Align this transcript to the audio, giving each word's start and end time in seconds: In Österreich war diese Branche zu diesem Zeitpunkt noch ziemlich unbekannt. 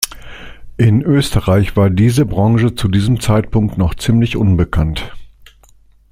In 0.77 1.03
Österreich 1.03 1.75
war 1.77 1.91
diese 1.91 2.25
Branche 2.25 2.73
zu 2.73 2.87
diesem 2.87 3.19
Zeitpunkt 3.19 3.77
noch 3.77 3.93
ziemlich 3.93 4.35
unbekannt. 4.35 5.13